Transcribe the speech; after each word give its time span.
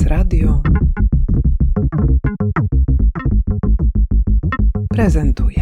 Teraz 0.00 0.18
Radio 0.18 0.62
prezentuje. 4.88 5.59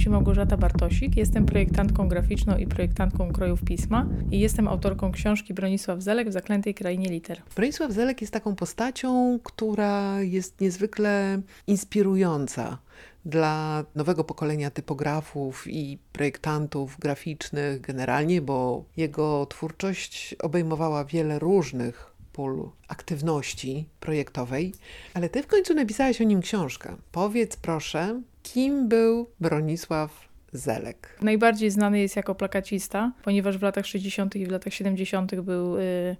Się 0.00 0.10
Małgorzata 0.10 0.56
Bartosik, 0.56 1.16
jestem 1.16 1.46
projektantką 1.46 2.08
graficzną 2.08 2.56
i 2.56 2.66
projektantką 2.66 3.32
krojów 3.32 3.64
pisma 3.64 4.06
i 4.30 4.40
jestem 4.40 4.68
autorką 4.68 5.12
książki 5.12 5.54
Bronisław 5.54 6.02
Zelek 6.02 6.28
w 6.28 6.32
Zaklętej 6.32 6.74
Krainie 6.74 7.08
Liter. 7.08 7.42
Bronisław 7.56 7.92
Zelek 7.92 8.20
jest 8.20 8.32
taką 8.32 8.56
postacią, 8.56 9.38
która 9.44 10.22
jest 10.22 10.60
niezwykle 10.60 11.40
inspirująca 11.66 12.78
dla 13.24 13.84
nowego 13.94 14.24
pokolenia 14.24 14.70
typografów 14.70 15.64
i 15.68 15.98
projektantów 16.12 16.98
graficznych 16.98 17.80
generalnie, 17.80 18.42
bo 18.42 18.84
jego 18.96 19.46
twórczość 19.46 20.34
obejmowała 20.34 21.04
wiele 21.04 21.38
różnych 21.38 22.10
pól 22.32 22.70
aktywności 22.88 23.88
projektowej, 24.00 24.74
ale 25.14 25.28
ty 25.28 25.42
w 25.42 25.46
końcu 25.46 25.74
napisałaś 25.74 26.20
o 26.20 26.24
nim 26.24 26.40
książkę. 26.40 26.96
Powiedz 27.12 27.56
proszę, 27.56 28.22
kim 28.54 28.88
był 28.88 29.26
Bronisław 29.40 30.28
Zelek? 30.52 31.18
Najbardziej 31.22 31.70
znany 31.70 32.00
jest 32.00 32.16
jako 32.16 32.34
plakacista, 32.34 33.12
ponieważ 33.24 33.58
w 33.58 33.62
latach 33.62 33.86
60. 33.86 34.36
i 34.36 34.46
w 34.46 34.50
latach 34.50 34.74
70. 34.74 35.40
był 35.40 35.78
y, 35.78 36.16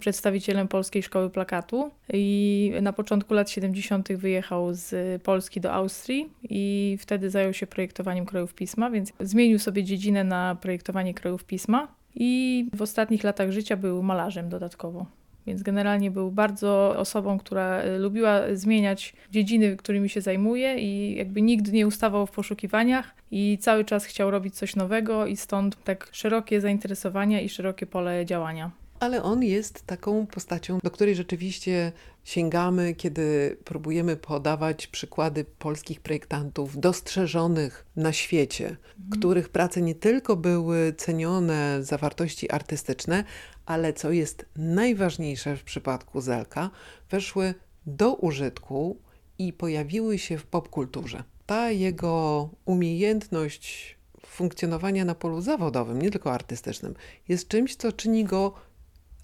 przedstawicielem 0.00 0.68
Polskiej 0.68 1.02
Szkoły 1.02 1.30
Plakatu 1.30 1.90
i 2.12 2.72
na 2.82 2.92
początku 2.92 3.34
lat 3.34 3.50
70. 3.50 4.12
wyjechał 4.12 4.74
z 4.74 5.22
Polski 5.22 5.60
do 5.60 5.72
Austrii 5.72 6.32
i 6.42 6.96
wtedy 7.00 7.30
zajął 7.30 7.52
się 7.52 7.66
projektowaniem 7.66 8.26
krojów 8.26 8.54
pisma, 8.54 8.90
więc 8.90 9.12
zmienił 9.20 9.58
sobie 9.58 9.84
dziedzinę 9.84 10.24
na 10.24 10.56
projektowanie 10.60 11.14
krojów 11.14 11.44
pisma 11.44 11.88
i 12.14 12.66
w 12.74 12.82
ostatnich 12.82 13.24
latach 13.24 13.50
życia 13.50 13.76
był 13.76 14.02
malarzem 14.02 14.48
dodatkowo. 14.48 15.06
Więc 15.48 15.62
generalnie 15.62 16.10
był 16.10 16.30
bardzo 16.30 16.94
osobą, 16.96 17.38
która 17.38 17.82
lubiła 17.98 18.40
zmieniać 18.52 19.12
dziedziny, 19.30 19.76
którymi 19.76 20.08
się 20.08 20.20
zajmuje 20.20 20.78
i 20.78 21.16
jakby 21.16 21.42
nigdy 21.42 21.72
nie 21.72 21.86
ustawał 21.86 22.26
w 22.26 22.30
poszukiwaniach 22.30 23.14
i 23.30 23.58
cały 23.60 23.84
czas 23.84 24.04
chciał 24.04 24.30
robić 24.30 24.54
coś 24.54 24.76
nowego 24.76 25.26
i 25.26 25.36
stąd 25.36 25.84
tak 25.84 26.08
szerokie 26.12 26.60
zainteresowania 26.60 27.40
i 27.40 27.48
szerokie 27.48 27.86
pole 27.86 28.26
działania. 28.26 28.70
Ale 29.00 29.22
on 29.22 29.42
jest 29.42 29.86
taką 29.86 30.26
postacią, 30.26 30.78
do 30.82 30.90
której 30.90 31.14
rzeczywiście 31.14 31.92
sięgamy, 32.24 32.94
kiedy 32.94 33.56
próbujemy 33.64 34.16
podawać 34.16 34.86
przykłady 34.86 35.44
polskich 35.44 36.00
projektantów 36.00 36.80
dostrzeżonych 36.80 37.86
na 37.96 38.12
świecie, 38.12 38.64
mhm. 38.66 39.10
których 39.10 39.48
prace 39.48 39.82
nie 39.82 39.94
tylko 39.94 40.36
były 40.36 40.92
cenione 40.96 41.78
za 41.82 41.98
wartości 41.98 42.50
artystyczne, 42.50 43.24
ale 43.66 43.92
co 43.92 44.10
jest 44.10 44.46
najważniejsze 44.56 45.56
w 45.56 45.64
przypadku 45.64 46.20
Zelka, 46.20 46.70
weszły 47.10 47.54
do 47.86 48.14
użytku 48.14 48.96
i 49.38 49.52
pojawiły 49.52 50.18
się 50.18 50.38
w 50.38 50.46
popkulturze. 50.46 51.24
Ta 51.46 51.70
jego 51.70 52.48
umiejętność 52.64 53.98
funkcjonowania 54.26 55.04
na 55.04 55.14
polu 55.14 55.40
zawodowym, 55.40 56.02
nie 56.02 56.10
tylko 56.10 56.32
artystycznym, 56.32 56.94
jest 57.28 57.48
czymś, 57.48 57.76
co 57.76 57.92
czyni 57.92 58.24
go 58.24 58.67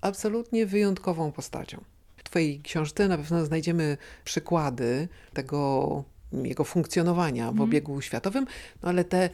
absolutnie 0.05 0.67
wyjątkową 0.67 1.33
postacią. 1.33 1.85
W 2.17 2.23
Twojej 2.23 2.61
książce 2.61 3.09
na 3.09 3.19
pewno 3.19 3.47
znajdziemy 3.47 3.97
przykłady 4.25 5.09
tego 5.33 6.05
jego 6.33 6.65
funkcjonowania 6.65 7.47
w 7.47 7.49
mhm. 7.49 7.69
obiegu 7.69 8.01
światowym, 8.01 8.47
no 8.83 8.89
ale 8.89 9.05
te 9.05 9.31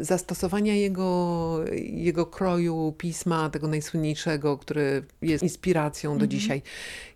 zastosowania 0.00 0.74
jego, 0.74 1.60
jego 1.82 2.26
kroju 2.26 2.94
pisma, 2.98 3.50
tego 3.50 3.68
najsłynniejszego, 3.68 4.58
który 4.58 5.02
jest 5.22 5.42
inspiracją 5.42 6.10
do 6.10 6.24
mhm. 6.24 6.30
dzisiaj. 6.30 6.62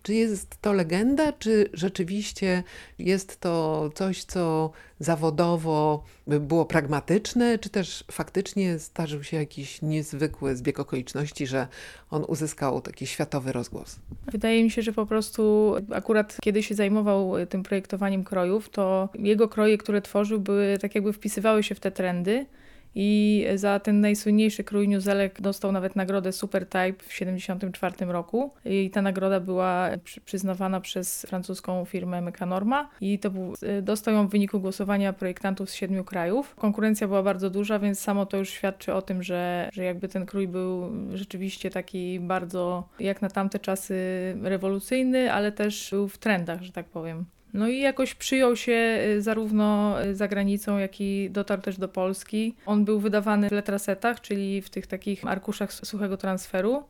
Czy 0.02 0.14
jest 0.14 0.56
to 0.60 0.72
legenda, 0.72 1.32
czy 1.32 1.70
rzeczywiście 1.72 2.62
jest 2.98 3.40
to 3.40 3.90
coś, 3.94 4.24
co 4.24 4.70
zawodowo 5.04 6.04
było 6.26 6.64
pragmatyczne, 6.64 7.58
czy 7.58 7.68
też 7.68 8.04
faktycznie 8.10 8.78
zdarzył 8.78 9.22
się 9.24 9.36
jakiś 9.36 9.82
niezwykły 9.82 10.56
zbieg 10.56 10.80
okoliczności, 10.80 11.46
że 11.46 11.68
on 12.10 12.24
uzyskał 12.28 12.80
taki 12.80 13.06
światowy 13.06 13.52
rozgłos? 13.52 13.96
Wydaje 14.32 14.64
mi 14.64 14.70
się, 14.70 14.82
że 14.82 14.92
po 14.92 15.06
prostu 15.06 15.74
akurat 15.94 16.36
kiedy 16.42 16.62
się 16.62 16.74
zajmował 16.74 17.32
tym 17.48 17.62
projektowaniem 17.62 18.24
krojów, 18.24 18.68
to 18.68 19.08
jego 19.14 19.48
kroje, 19.48 19.78
które 19.78 20.02
tworzył, 20.02 20.40
były 20.40 20.78
tak 20.80 20.94
jakby 20.94 21.12
wpisywały 21.12 21.62
się 21.62 21.74
w 21.74 21.80
te 21.80 21.90
trendy. 21.90 22.46
I 22.94 23.46
za 23.54 23.80
ten 23.80 24.00
najsłynniejszy 24.00 24.64
krój 24.64 24.88
Newzelek 24.88 25.40
dostał 25.40 25.72
nawet 25.72 25.96
nagrodę 25.96 26.32
Super 26.32 26.66
Type 26.66 26.92
w 26.98 27.08
1974 27.08 28.12
roku. 28.12 28.50
I 28.64 28.90
ta 28.90 29.02
nagroda 29.02 29.40
była 29.40 29.88
przyznawana 30.24 30.80
przez 30.80 31.22
francuską 31.22 31.84
firmę 31.84 32.20
Mechanorma 32.20 32.88
i 33.00 33.18
to 33.18 33.30
był, 33.30 33.54
y, 33.78 33.82
dostał 33.82 34.14
ją 34.14 34.28
w 34.28 34.30
wyniku 34.30 34.60
głosowania 34.60 35.12
projektantów 35.12 35.70
z 35.70 35.74
siedmiu 35.74 36.04
krajów. 36.04 36.54
Konkurencja 36.54 37.08
była 37.08 37.22
bardzo 37.22 37.50
duża, 37.50 37.78
więc 37.78 38.00
samo 38.00 38.26
to 38.26 38.36
już 38.36 38.50
świadczy 38.50 38.94
o 38.94 39.02
tym, 39.02 39.22
że, 39.22 39.68
że 39.72 39.84
jakby 39.84 40.08
ten 40.08 40.26
krój 40.26 40.48
był 40.48 40.90
rzeczywiście 41.14 41.70
taki 41.70 42.20
bardzo, 42.20 42.88
jak 43.00 43.22
na 43.22 43.28
tamte 43.28 43.58
czasy, 43.58 43.94
rewolucyjny, 44.42 45.32
ale 45.32 45.52
też 45.52 45.88
był 45.90 46.08
w 46.08 46.18
trendach, 46.18 46.62
że 46.62 46.72
tak 46.72 46.86
powiem. 46.86 47.24
No 47.54 47.68
i 47.68 47.78
jakoś 47.78 48.14
przyjął 48.14 48.56
się 48.56 48.98
y, 49.16 49.22
zarówno 49.22 49.96
y, 50.04 50.14
za 50.14 50.28
granicą, 50.28 50.78
jak 50.78 51.00
i 51.00 51.30
dotarł 51.30 51.62
też 51.62 51.78
do 51.78 51.88
Polski. 51.88 52.54
On 52.66 52.84
był 52.84 53.00
wydawany 53.00 53.48
w 53.48 53.52
letrasetach, 53.52 54.20
czyli 54.20 54.62
w 54.62 54.70
tych 54.70 54.86
takich 54.86 55.26
arkuszach 55.26 55.72
suchego 55.72 56.16
transferu, 56.16 56.84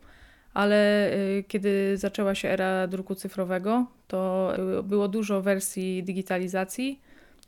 ale 0.55 1.11
y, 1.13 1.45
kiedy 1.49 1.97
zaczęła 1.97 2.35
się 2.35 2.49
era 2.49 2.87
druku 2.87 3.15
cyfrowego, 3.15 3.87
to 4.09 4.53
było 4.85 5.09
dużo 5.09 5.43
wersji 5.43 6.03
digitalizacji 6.03 7.01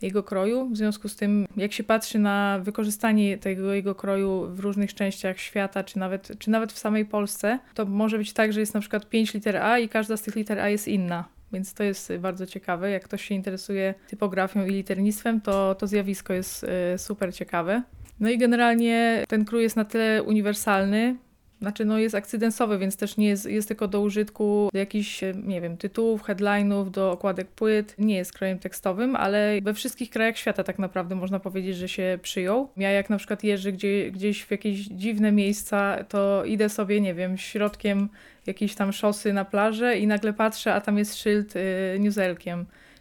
jego 0.03 0.23
kroju. 0.23 0.69
W 0.69 0.77
związku 0.77 1.09
z 1.09 1.17
tym, 1.17 1.47
jak 1.57 1.73
się 1.73 1.85
patrzy 1.85 2.19
na 2.19 2.61
wykorzystanie 2.63 3.39
tego 3.39 3.75
jego 3.75 3.95
kroju 3.95 4.47
w 4.51 4.61
różnych 4.61 4.95
częściach 4.95 5.39
świata, 5.39 5.85
czy 5.85 5.99
nawet, 5.99 6.39
czy 6.39 6.51
nawet 6.51 6.73
w 6.73 6.79
samej 6.79 7.07
Polsce, 7.07 7.59
to 7.75 7.87
może 7.87 8.19
być 8.19 8.33
tak, 8.33 8.53
że 8.53 8.61
jest 8.61 8.75
na 8.75 8.81
przykład 8.81 9.09
pięć 9.09 9.35
liter 9.35 9.57
A 9.57 9.79
i 9.79 9.89
każda 9.89 10.17
z 10.17 10.23
tych 10.23 10.37
liter 10.37 10.59
A 10.59 10.69
jest 10.69 10.89
inna. 10.89 11.34
Więc 11.53 11.75
to 11.75 11.85
jest 11.85 12.13
bardzo 12.21 12.47
ciekawe. 12.47 12.91
Jak 12.91 13.05
ktoś 13.05 13.25
się 13.25 13.35
interesuje 13.35 13.95
typografią 14.09 14.67
i 14.67 14.71
liternictwem, 14.71 15.41
to 15.41 15.75
to 15.75 15.87
zjawisko 15.87 16.33
jest 16.33 16.65
y, 16.65 16.99
super 16.99 17.35
ciekawe. 17.35 17.83
No 18.21 18.31
i 18.31 18.39
generalnie 18.39 19.25
ten 19.29 19.45
krój 19.45 19.63
jest 19.63 19.77
na 19.77 19.85
tyle 19.85 20.23
uniwersalny, 20.23 21.17
znaczy, 21.65 21.85
no 21.85 21.99
jest 21.99 22.15
akcydensowy, 22.15 22.79
więc 22.79 22.97
też 22.97 23.17
nie 23.17 23.29
jest, 23.29 23.47
jest 23.47 23.69
tylko 23.69 23.89
do 23.89 24.01
użytku 24.01 24.71
jakichś, 24.75 25.21
nie 25.45 25.61
wiem, 25.61 25.77
tytułów, 25.77 26.23
headline'ów, 26.23 26.91
do 26.91 27.13
okładek 27.13 27.49
płyt. 27.49 27.95
Nie 27.99 28.17
jest 28.17 28.33
krojem 28.33 28.59
tekstowym, 28.59 29.17
ale 29.17 29.61
we 29.63 29.75
wszystkich 29.75 30.11
krajach 30.11 30.37
świata 30.37 30.65
tak 30.65 30.79
naprawdę 30.79 31.15
można 31.15 31.41
powiedzieć, 31.41 31.77
że 31.77 31.89
się 31.89 32.19
przyjął. 32.23 32.69
Ja 32.77 32.91
jak 32.91 33.11
na 33.11 33.17
przykład 33.17 33.45
jeżdżę 33.45 33.73
gdzie, 33.73 34.11
gdzieś 34.11 34.43
w 34.45 34.51
jakieś 34.51 34.79
dziwne 34.79 35.33
miejsca, 35.33 36.05
to 36.09 36.45
idę 36.45 36.69
sobie, 36.69 37.01
nie 37.01 37.15
wiem, 37.15 37.39
środkiem 37.39 38.09
jakiejś 38.47 38.75
tam 38.75 38.93
szosy 38.93 39.33
na 39.33 39.45
plażę 39.45 39.99
i 39.99 40.07
nagle 40.07 40.33
patrzę, 40.33 40.75
a 40.75 40.81
tam 40.81 40.99
jest 40.99 41.17
szyld 41.17 41.57
y. 41.57 41.99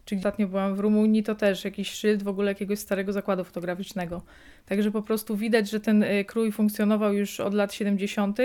Czy 0.05 0.15
ostatnio 0.15 0.47
byłam 0.47 0.75
w 0.75 0.79
Rumunii, 0.79 1.23
to 1.23 1.35
też 1.35 1.65
jakiś 1.65 1.91
szyld 1.91 2.23
w 2.23 2.27
ogóle 2.27 2.51
jakiegoś 2.51 2.79
starego 2.79 3.13
zakładu 3.13 3.43
fotograficznego. 3.43 4.21
Także 4.65 4.91
po 4.91 5.01
prostu 5.01 5.37
widać, 5.37 5.69
że 5.69 5.79
ten 5.79 6.03
y, 6.03 6.25
krój 6.25 6.51
funkcjonował 6.51 7.13
już 7.13 7.39
od 7.39 7.53
lat 7.53 7.73
70., 7.73 8.37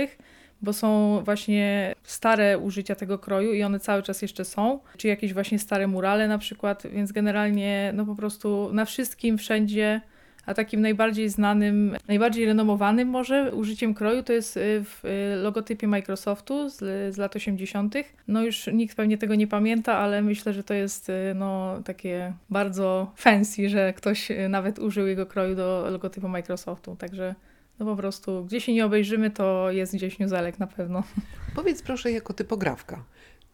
bo 0.62 0.72
są 0.72 1.20
właśnie 1.24 1.94
stare 2.02 2.58
użycia 2.58 2.94
tego 2.94 3.18
kroju 3.18 3.52
i 3.52 3.62
one 3.62 3.80
cały 3.80 4.02
czas 4.02 4.22
jeszcze 4.22 4.44
są, 4.44 4.80
czy 4.96 5.08
jakieś 5.08 5.34
właśnie 5.34 5.58
stare 5.58 5.86
murale 5.86 6.28
na 6.28 6.38
przykład, 6.38 6.82
więc 6.92 7.12
generalnie 7.12 7.92
no 7.94 8.06
po 8.06 8.14
prostu 8.14 8.70
na 8.72 8.84
wszystkim, 8.84 9.38
wszędzie 9.38 10.00
a 10.48 10.54
takim 10.54 10.80
najbardziej 10.80 11.28
znanym, 11.28 11.96
najbardziej 12.08 12.46
renomowanym 12.46 13.08
może 13.08 13.54
użyciem 13.54 13.94
kroju 13.94 14.22
to 14.22 14.32
jest 14.32 14.56
y, 14.56 14.84
w 14.84 15.04
y, 15.04 15.36
logotypie 15.36 15.88
Microsoftu 15.88 16.68
z, 16.68 16.76
z 17.14 17.16
lat 17.16 17.36
80. 17.36 17.94
No 18.28 18.42
już 18.42 18.66
nikt 18.72 18.96
pewnie 18.96 19.18
tego 19.18 19.34
nie 19.34 19.46
pamięta, 19.46 19.96
ale 19.98 20.22
myślę, 20.22 20.52
że 20.52 20.64
to 20.64 20.74
jest 20.74 21.08
y, 21.08 21.12
no, 21.34 21.80
takie 21.84 22.32
bardzo 22.50 23.12
fancy, 23.16 23.68
że 23.68 23.92
ktoś 23.92 24.28
nawet 24.48 24.78
użył 24.78 25.06
jego 25.06 25.26
kroju 25.26 25.54
do 25.54 25.86
logotypu 25.90 26.28
Microsoftu. 26.28 26.96
Także 26.96 27.34
no 27.78 27.86
po 27.86 27.96
prostu, 27.96 28.44
gdzie 28.44 28.60
się 28.60 28.72
nie 28.74 28.86
obejrzymy, 28.86 29.30
to 29.30 29.70
jest 29.70 29.94
gdzieś 29.94 30.18
newzelek 30.18 30.58
na 30.58 30.66
pewno. 30.66 31.02
Powiedz 31.54 31.82
proszę 31.82 32.12
jako 32.12 32.32
typografka, 32.32 33.04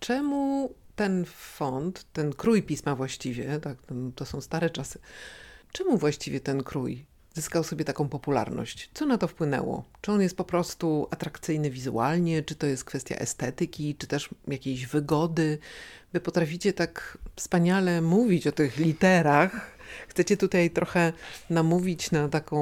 czemu 0.00 0.70
ten 0.96 1.24
font, 1.26 2.06
ten 2.12 2.32
krój 2.32 2.62
pisma 2.62 2.94
właściwie, 2.96 3.60
tak, 3.60 3.78
to 4.14 4.24
są 4.24 4.40
stare 4.40 4.70
czasy, 4.70 4.98
Czemu 5.76 5.98
właściwie 5.98 6.40
ten 6.40 6.62
krój 6.62 7.04
zyskał 7.34 7.64
sobie 7.64 7.84
taką 7.84 8.08
popularność? 8.08 8.90
Co 8.94 9.06
na 9.06 9.18
to 9.18 9.28
wpłynęło? 9.28 9.84
Czy 10.00 10.12
on 10.12 10.22
jest 10.22 10.36
po 10.36 10.44
prostu 10.44 11.08
atrakcyjny 11.10 11.70
wizualnie, 11.70 12.42
czy 12.42 12.54
to 12.54 12.66
jest 12.66 12.84
kwestia 12.84 13.16
estetyki, 13.16 13.94
czy 13.94 14.06
też 14.06 14.28
jakiejś 14.48 14.86
wygody? 14.86 15.58
Wy 16.12 16.20
potraficie 16.20 16.72
tak 16.72 17.18
wspaniale 17.36 18.02
mówić 18.02 18.46
o 18.46 18.52
tych 18.52 18.76
literach, 18.76 19.74
Chcecie 20.08 20.36
tutaj 20.36 20.70
trochę 20.70 21.12
namówić 21.50 22.10
na 22.10 22.28
taką, 22.28 22.58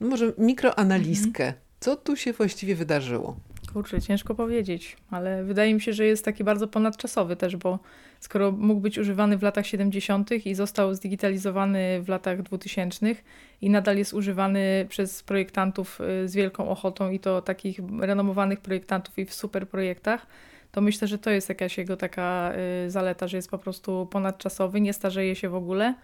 no 0.00 0.08
może 0.08 0.32
mikroanalizkę. 0.38 1.44
Mhm. 1.44 1.62
Co 1.80 1.96
tu 1.96 2.16
się 2.16 2.32
właściwie 2.32 2.76
wydarzyło? 2.76 3.36
Kurczę, 3.72 4.00
ciężko 4.00 4.34
powiedzieć, 4.34 4.96
ale 5.10 5.44
wydaje 5.44 5.74
mi 5.74 5.80
się, 5.80 5.92
że 5.92 6.06
jest 6.06 6.24
taki 6.24 6.44
bardzo 6.44 6.68
ponadczasowy 6.68 7.36
też, 7.36 7.56
bo 7.56 7.78
skoro 8.20 8.52
mógł 8.52 8.80
być 8.80 8.98
używany 8.98 9.38
w 9.38 9.42
latach 9.42 9.66
70. 9.66 10.46
i 10.46 10.54
został 10.54 10.94
zdigitalizowany 10.94 12.02
w 12.02 12.08
latach 12.08 12.42
2000 12.42 13.06
i 13.62 13.70
nadal 13.70 13.96
jest 13.96 14.14
używany 14.14 14.86
przez 14.88 15.22
projektantów 15.22 16.00
y, 16.00 16.28
z 16.28 16.34
wielką 16.34 16.68
ochotą 16.68 17.10
i 17.10 17.20
to 17.20 17.42
takich 17.42 17.80
renomowanych 18.00 18.60
projektantów 18.60 19.18
i 19.18 19.24
w 19.24 19.34
super 19.34 19.68
projektach, 19.68 20.26
to 20.72 20.80
myślę, 20.80 21.08
że 21.08 21.18
to 21.18 21.30
jest 21.30 21.48
jakaś 21.48 21.78
jego 21.78 21.96
taka 21.96 22.52
y, 22.86 22.90
zaleta, 22.90 23.28
że 23.28 23.36
jest 23.36 23.50
po 23.50 23.58
prostu 23.58 24.08
ponadczasowy, 24.10 24.80
nie 24.80 24.92
starzeje 24.92 25.36
się 25.36 25.48
w 25.48 25.54
ogóle. 25.54 25.94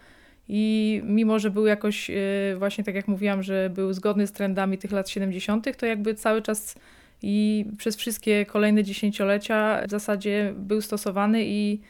I 0.50 1.00
mimo, 1.05 1.38
że 1.38 1.50
był 1.50 1.67
jakoś, 1.67 2.11
y, 2.11 2.56
właśnie 2.59 2.85
tak 2.85 2.94
jak 2.94 3.09
mówiłam, 3.09 3.43
że 3.43 3.70
był 3.70 3.93
zgodny 3.93 4.26
z 4.26 4.32
trendami 4.32 4.79
tych 4.79 4.93
lat 4.93 5.09
70., 5.09 5.76
to 5.76 5.87
jakby 5.87 6.15
cały 6.15 6.43
czas 6.43 6.75
i 7.23 7.67
przez 7.79 7.97
wszystkie 7.97 8.47
kolejne 8.47 8.85
dziesięciolecia 8.85 9.82
w 9.87 9.91
zasadzie 9.91 10.55
był 10.56 10.81
stosowany 10.81 11.44
i 11.44 11.81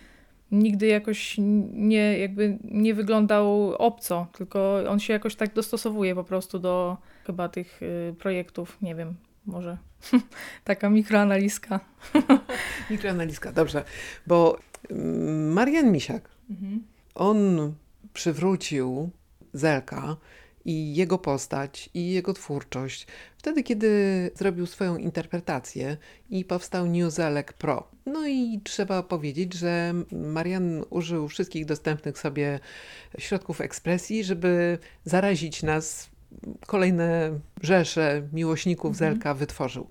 nigdy 0.50 0.86
jakoś 0.86 1.36
nie, 1.72 2.18
jakby 2.18 2.58
nie 2.64 2.94
wyglądał 2.94 3.74
obco, 3.74 4.26
tylko 4.32 4.84
on 4.88 5.00
się 5.00 5.12
jakoś 5.12 5.36
tak 5.36 5.54
dostosowuje 5.54 6.14
po 6.14 6.24
prostu 6.24 6.58
do 6.58 6.96
chyba 7.26 7.48
tych 7.48 7.82
y, 7.82 8.14
projektów, 8.18 8.78
nie 8.82 8.94
wiem, 8.94 9.14
może 9.46 9.78
taka 10.64 10.90
mikroanalizka. 10.90 11.80
mikroanalizka, 12.90 13.52
dobrze, 13.52 13.84
bo 14.26 14.58
mm, 14.90 15.52
Marian 15.52 15.92
Misiak, 15.92 16.28
mhm. 16.50 16.82
on 17.14 17.72
przywrócił 18.12 19.10
Zelka 19.52 20.16
i 20.68 20.94
jego 20.94 21.18
postać, 21.18 21.90
i 21.94 22.10
jego 22.10 22.34
twórczość, 22.34 23.06
wtedy 23.38 23.62
kiedy 23.62 23.90
zrobił 24.34 24.66
swoją 24.66 24.96
interpretację 24.96 25.96
i 26.30 26.44
powstał 26.44 26.86
New 26.86 27.12
Zelek 27.12 27.52
Pro. 27.52 27.88
No 28.06 28.26
i 28.26 28.60
trzeba 28.64 29.02
powiedzieć, 29.02 29.54
że 29.54 29.94
Marian 30.12 30.84
użył 30.90 31.28
wszystkich 31.28 31.64
dostępnych 31.64 32.18
sobie 32.18 32.60
środków 33.18 33.60
ekspresji, 33.60 34.24
żeby 34.24 34.78
zarazić 35.04 35.62
nas 35.62 36.10
kolejne 36.66 37.38
rzesze 37.62 38.28
miłośników 38.32 38.90
mhm. 38.90 38.98
Zelka 38.98 39.34
wytworzył. 39.34 39.88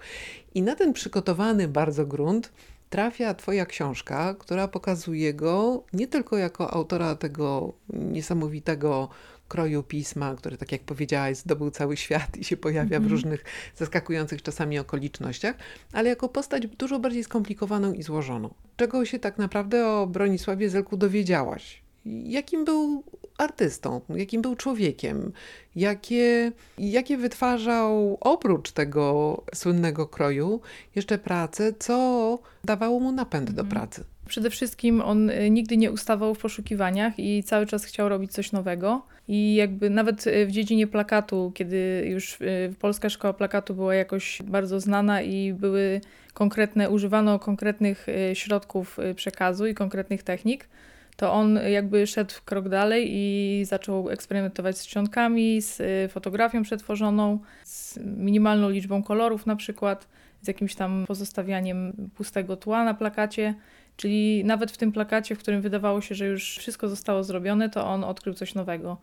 I 0.54 0.62
na 0.62 0.76
ten 0.76 0.94
przygotowany 0.94 1.68
bardzo 1.68 2.06
grunt 2.06 2.52
trafia 2.90 3.34
Twoja 3.34 3.66
książka, 3.66 4.36
która 4.40 4.68
pokazuje 4.68 5.34
go 5.34 5.84
nie 5.94 6.08
tylko 6.08 6.38
jako 6.38 6.74
autora 6.74 7.16
tego 7.16 7.74
niesamowitego 7.90 9.10
kroju 9.48 9.84
pisma, 9.84 10.36
który, 10.36 10.58
tak 10.58 10.72
jak 10.72 10.82
powiedziałaś, 10.82 11.38
zdobył 11.38 11.72
cały 11.72 11.98
świat 11.98 12.38
i 12.38 12.44
się 12.44 12.58
pojawia 12.58 13.00
w 13.00 13.04
mhm. 13.04 13.12
różnych 13.12 13.44
zaskakujących 13.76 14.42
czasami 14.42 14.80
okolicznościach, 14.80 15.56
ale 15.94 16.10
jako 16.10 16.30
postać 16.30 16.68
dużo 16.68 17.00
bardziej 17.00 17.24
skomplikowaną 17.24 17.94
i 17.94 18.04
złożoną. 18.04 18.54
Czego 18.78 19.06
się 19.06 19.20
tak 19.20 19.38
naprawdę 19.38 19.88
o 19.88 20.08
Bronisławie 20.08 20.70
Zelku 20.70 20.98
dowiedziałaś? 20.98 21.82
Jakim 22.06 22.66
był 22.66 23.04
artystą, 23.38 24.02
jakim 24.10 24.42
był 24.42 24.56
człowiekiem, 24.56 25.32
jakie, 25.76 26.52
jakie 26.78 27.18
wytwarzał 27.18 28.18
oprócz 28.22 28.72
tego 28.72 29.38
słynnego 29.56 30.08
kroju 30.08 30.62
jeszcze 30.96 31.18
pracę, 31.18 31.74
co 31.80 32.40
dawało 32.64 33.00
mu 33.00 33.12
napęd 33.12 33.52
do 33.52 33.62
mhm. 33.62 33.70
pracy. 33.70 34.04
Przede 34.28 34.50
wszystkim 34.50 35.02
on 35.02 35.30
y, 35.30 35.50
nigdy 35.50 35.78
nie 35.78 35.92
ustawał 35.92 36.36
w 36.36 36.40
poszukiwaniach 36.40 37.20
i 37.20 37.44
cały 37.44 37.66
czas 37.66 37.86
chciał 37.86 38.10
robić 38.10 38.32
coś 38.32 38.52
nowego. 38.52 39.06
I 39.28 39.56
jakby 39.56 39.90
nawet 39.90 40.28
y, 40.28 40.46
w 40.46 40.52
dziedzinie 40.52 40.88
plakatu, 40.88 41.52
kiedy 41.56 42.04
już 42.08 42.42
y, 42.42 42.74
Polska 42.80 43.10
Szkoła 43.10 43.34
Plakatu 43.34 43.76
była 43.76 43.96
jakoś 43.96 44.42
bardzo 44.44 44.80
znana 44.80 45.22
i 45.22 45.54
były 45.54 46.02
konkretne, 46.34 46.90
używano 46.90 47.40
konkretnych 47.40 48.08
środków 48.34 48.98
przekazu 49.16 49.68
i 49.68 49.74
konkretnych 49.74 50.24
technik, 50.24 50.70
to 51.16 51.34
on 51.34 51.60
jakby 51.70 52.08
szedł 52.08 52.34
krok 52.46 52.70
dalej 52.70 53.08
i 53.10 53.66
zaczął 53.66 54.10
eksperymentować 54.10 54.78
z 54.78 54.88
czcionkami, 54.88 55.62
z 55.62 55.82
fotografią 56.12 56.64
przetworzoną, 56.64 57.40
z 57.64 58.00
minimalną 58.04 58.70
liczbą 58.70 59.04
kolorów 59.04 59.46
na 59.46 59.56
przykład, 59.56 60.08
z 60.42 60.48
jakimś 60.48 60.76
tam 60.76 61.06
pozostawianiem 61.08 61.94
pustego 62.16 62.58
tła 62.58 62.84
na 62.84 62.94
plakacie. 62.94 63.56
Czyli 63.98 64.44
nawet 64.46 64.72
w 64.72 64.78
tym 64.78 64.92
plakacie, 64.92 65.36
w 65.36 65.40
którym 65.40 65.62
wydawało 65.62 66.02
się, 66.02 66.16
że 66.16 66.26
już 66.26 66.58
wszystko 66.58 66.90
zostało 66.90 67.24
zrobione, 67.24 67.70
to 67.70 67.88
on 67.88 68.04
odkrył 68.04 68.34
coś 68.34 68.56
nowego. 68.56 68.98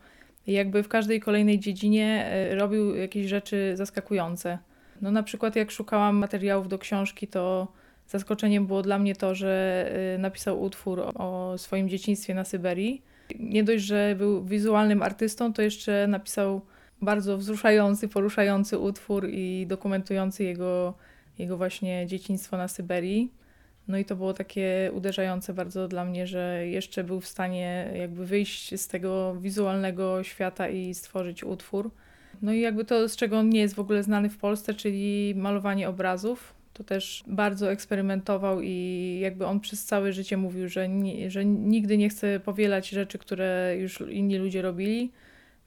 I 0.47 0.53
jakby 0.53 0.83
w 0.83 0.87
każdej 0.87 1.19
kolejnej 1.19 1.59
dziedzinie 1.59 2.25
e, 2.25 2.55
robił 2.55 2.95
jakieś 2.95 3.27
rzeczy 3.27 3.71
zaskakujące. 3.75 4.57
No 5.01 5.11
na 5.11 5.23
przykład 5.23 5.55
jak 5.55 5.71
szukałam 5.71 6.15
materiałów 6.15 6.67
do 6.67 6.79
książki, 6.79 7.27
to 7.27 7.67
zaskoczeniem 8.07 8.67
było 8.67 8.81
dla 8.81 8.99
mnie 8.99 9.15
to, 9.15 9.35
że 9.35 9.85
e, 10.15 10.17
napisał 10.17 10.61
utwór 10.61 10.99
o 10.99 11.53
swoim 11.57 11.89
dzieciństwie 11.89 12.33
na 12.33 12.43
Syberii. 12.43 13.01
Nie 13.39 13.63
dość, 13.63 13.83
że 13.83 14.15
był 14.17 14.43
wizualnym 14.43 15.03
artystą, 15.03 15.53
to 15.53 15.61
jeszcze 15.61 16.07
napisał 16.07 16.61
bardzo 17.01 17.37
wzruszający, 17.37 18.07
poruszający 18.07 18.77
utwór 18.77 19.29
i 19.29 19.65
dokumentujący 19.67 20.43
jego, 20.43 20.93
jego 21.39 21.57
właśnie 21.57 22.07
dzieciństwo 22.07 22.57
na 22.57 22.67
Syberii. 22.67 23.31
No 23.87 23.97
i 23.97 24.05
to 24.05 24.15
było 24.15 24.33
takie 24.33 24.91
uderzające 24.93 25.53
bardzo 25.53 25.87
dla 25.87 26.05
mnie, 26.05 26.27
że 26.27 26.67
jeszcze 26.67 27.03
był 27.03 27.21
w 27.21 27.27
stanie 27.27 27.91
jakby 27.95 28.25
wyjść 28.25 28.81
z 28.81 28.87
tego 28.87 29.35
wizualnego 29.35 30.23
świata 30.23 30.69
i 30.69 30.93
stworzyć 30.93 31.43
utwór. 31.43 31.91
No 32.41 32.53
i 32.53 32.61
jakby 32.61 32.85
to, 32.85 33.09
z 33.09 33.15
czego 33.15 33.39
on 33.39 33.49
nie 33.49 33.59
jest 33.59 33.75
w 33.75 33.79
ogóle 33.79 34.03
znany 34.03 34.29
w 34.29 34.37
Polsce, 34.37 34.73
czyli 34.73 35.33
malowanie 35.35 35.89
obrazów. 35.89 36.53
To 36.73 36.83
też 36.83 37.23
bardzo 37.27 37.71
eksperymentował 37.71 38.61
i 38.61 39.17
jakby 39.21 39.45
on 39.45 39.59
przez 39.59 39.85
całe 39.85 40.13
życie 40.13 40.37
mówił, 40.37 40.69
że, 40.69 40.89
nie, 40.89 41.31
że 41.31 41.45
nigdy 41.45 41.97
nie 41.97 42.09
chce 42.09 42.39
powielać 42.39 42.89
rzeczy, 42.89 43.17
które 43.17 43.75
już 43.79 44.01
inni 44.01 44.37
ludzie 44.37 44.61
robili, 44.61 45.11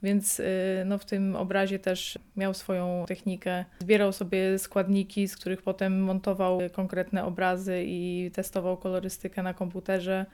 więc 0.03 0.39
y, 0.39 0.45
no, 0.85 0.97
w 0.97 1.05
tym 1.05 1.35
obrazie 1.35 1.79
też 1.79 2.19
miał 2.37 2.53
swoją 2.53 3.05
technikę. 3.07 3.65
Zbierał 3.79 4.11
sobie 4.11 4.59
składniki, 4.59 5.27
z 5.27 5.35
których 5.35 5.61
potem 5.61 6.01
montował 6.03 6.59
konkretne 6.73 7.25
obrazy 7.25 7.83
i 7.85 8.31
testował 8.33 8.77
kolorystykę 8.77 9.43
na 9.43 9.53
komputerze 9.53 10.25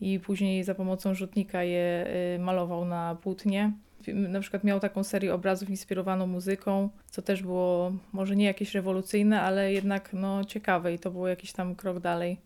i 0.00 0.20
później 0.20 0.64
za 0.64 0.74
pomocą 0.74 1.14
rzutnika 1.14 1.62
je 1.62 2.06
y, 2.36 2.38
malował 2.38 2.84
na 2.84 3.16
płótnie. 3.22 3.72
Na 4.14 4.40
przykład 4.40 4.64
miał 4.64 4.80
taką 4.80 5.04
serię 5.04 5.34
obrazów 5.34 5.70
inspirowaną 5.70 6.26
muzyką, 6.26 6.88
co 7.06 7.22
też 7.22 7.42
było 7.42 7.92
może 8.12 8.36
nie 8.36 8.44
jakieś 8.44 8.74
rewolucyjne, 8.74 9.42
ale 9.42 9.72
jednak 9.72 10.12
no, 10.12 10.44
ciekawe 10.44 10.94
i 10.94 10.98
to 10.98 11.10
było 11.10 11.28
jakiś 11.28 11.52
tam 11.52 11.74
krok 11.74 12.00
dalej. 12.00 12.38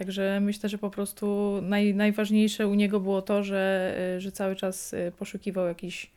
Także 0.00 0.40
myślę, 0.40 0.68
że 0.68 0.78
po 0.78 0.90
prostu 0.90 1.58
naj, 1.62 1.94
najważniejsze 1.94 2.68
u 2.68 2.74
niego 2.74 3.00
było 3.00 3.22
to, 3.22 3.44
że, 3.44 3.94
y, 4.16 4.20
że 4.20 4.32
cały 4.32 4.56
czas 4.56 4.92
y, 4.92 5.12
poszukiwał 5.18 5.66
jakichś, 5.66 6.10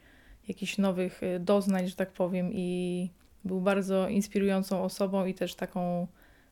jakichś 0.48 0.78
nowych 0.78 1.24
y, 1.24 1.40
doznań, 1.40 1.88
że 1.88 1.96
tak 1.96 2.12
powiem, 2.12 2.50
i 2.54 3.10
był 3.46 3.62
bardzo 3.62 4.10
inspirującą 4.10 4.84
osobą 4.84 5.26
i 5.26 5.34
też 5.34 5.56
taką 5.56 6.08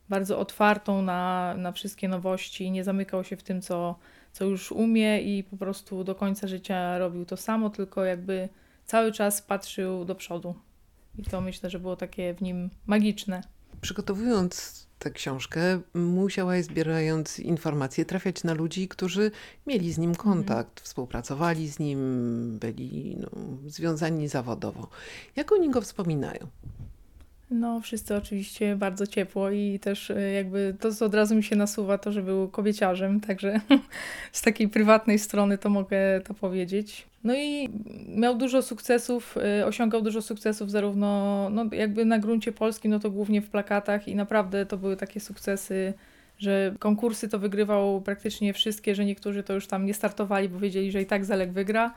bardzo 0.10 0.40
otwartą 0.40 1.02
na, 1.02 1.54
na 1.58 1.72
wszystkie 1.72 2.08
nowości. 2.08 2.72
Nie 2.72 2.84
zamykał 2.84 3.24
się 3.24 3.38
w 3.38 3.44
tym, 3.44 3.62
co, 3.62 3.96
co 4.32 4.46
już 4.46 4.72
umie 4.72 5.22
i 5.22 5.44
po 5.44 5.58
prostu 5.58 6.04
do 6.04 6.16
końca 6.16 6.48
życia 6.48 6.98
robił 6.98 7.26
to 7.26 7.38
samo, 7.38 7.70
tylko 7.70 8.06
jakby 8.06 8.50
cały 8.86 9.12
czas 9.12 9.42
patrzył 9.42 10.06
do 10.06 10.16
przodu. 10.16 10.56
I 11.18 11.24
to 11.24 11.42
myślę, 11.42 11.70
że 11.70 11.80
było 11.80 11.96
takie 11.96 12.34
w 12.34 12.42
nim 12.42 12.70
magiczne. 12.86 13.42
Przygotowując 13.82 14.82
tę 15.00 15.12
książkę, 15.12 15.80
musiałaś 15.94 16.66
zbierając 16.66 17.40
informacje 17.40 18.06
trafiać 18.06 18.44
na 18.44 18.54
ludzi, 18.54 18.88
którzy 18.88 19.32
mieli 19.68 19.94
z 19.94 19.98
nim 19.98 20.10
mhm. 20.10 20.30
kontakt, 20.30 20.82
współpracowali 20.82 21.68
z 21.68 21.80
nim, 21.80 22.00
byli 22.60 23.18
no, 23.20 23.30
związani 23.68 24.28
zawodowo. 24.28 24.88
Jak 25.36 25.52
oni 25.52 25.70
go 25.70 25.82
wspominają? 25.82 26.48
No, 27.52 27.82
wszyscy 27.82 28.16
oczywiście 28.16 28.76
bardzo 28.76 29.08
ciepło 29.08 29.50
i 29.50 29.80
też 29.80 30.12
e, 30.12 30.32
jakby 30.32 30.76
to, 30.80 30.94
co 30.94 31.06
od 31.06 31.16
razu 31.16 31.36
mi 31.36 31.44
się 31.44 31.56
nasuwa, 31.56 31.98
to, 31.98 32.12
że 32.12 32.22
był 32.22 32.50
kobieciarzem, 32.50 33.20
także 33.20 33.62
z 34.32 34.42
takiej 34.42 34.70
prywatnej 34.70 35.20
strony 35.20 35.58
to 35.58 35.70
mogę 35.70 36.22
to 36.24 36.34
powiedzieć. 36.34 37.11
No 37.24 37.36
i 37.36 37.70
miał 38.08 38.38
dużo 38.38 38.62
sukcesów, 38.62 39.38
e, 39.38 39.66
osiągał 39.66 40.02
dużo 40.02 40.22
sukcesów 40.22 40.72
zarówno 40.72 41.50
no, 41.50 41.66
jakby 41.72 42.06
na 42.06 42.20
gruncie 42.20 42.52
polskim, 42.52 42.92
no 42.92 43.00
to 43.00 43.12
głównie 43.12 43.42
w 43.42 43.50
plakatach 43.50 44.08
i 44.08 44.16
naprawdę 44.16 44.66
to 44.66 44.78
były 44.78 44.98
takie 44.98 45.20
sukcesy, 45.20 45.94
że 46.38 46.76
konkursy 46.80 47.30
to 47.30 47.40
wygrywał 47.40 48.02
praktycznie 48.02 48.54
wszystkie, 48.54 48.96
że 48.96 49.06
niektórzy 49.06 49.44
to 49.44 49.54
już 49.54 49.68
tam 49.68 49.86
nie 49.86 49.94
startowali, 49.94 50.50
bo 50.50 50.60
wiedzieli, 50.60 50.92
że 50.92 51.02
i 51.02 51.06
tak 51.06 51.26
Zelek 51.26 51.52
wygra. 51.52 51.94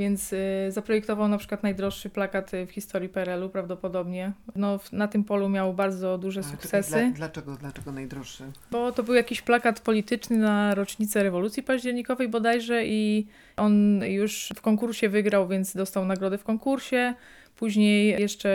Więc 0.00 0.32
y, 0.32 0.36
zaprojektował 0.68 1.28
na 1.28 1.38
przykład 1.38 1.62
najdroższy 1.62 2.10
plakat 2.10 2.50
w 2.66 2.70
historii 2.70 3.08
PRL-u 3.08 3.48
prawdopodobnie. 3.48 4.32
No, 4.56 4.80
na 4.92 5.08
tym 5.08 5.24
polu 5.24 5.48
miał 5.48 5.74
bardzo 5.74 6.18
duże 6.18 6.42
sukcesy. 6.42 6.90
Dla, 6.90 7.10
dlaczego, 7.10 7.56
dlaczego 7.56 7.92
najdroższy? 7.92 8.44
Bo 8.70 8.92
to 8.92 9.02
był 9.02 9.14
jakiś 9.14 9.42
plakat 9.42 9.80
polityczny 9.80 10.36
na 10.36 10.74
rocznicę 10.74 11.22
rewolucji 11.22 11.62
październikowej 11.62 12.28
bodajże 12.28 12.86
i 12.86 13.26
on 13.56 14.00
już 14.04 14.52
w 14.56 14.60
konkursie 14.60 15.08
wygrał, 15.08 15.48
więc 15.48 15.76
dostał 15.76 16.04
nagrodę 16.04 16.38
w 16.38 16.44
konkursie. 16.44 17.14
Później 17.60 18.20
jeszcze 18.20 18.48